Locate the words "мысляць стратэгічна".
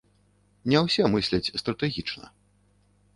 1.15-2.25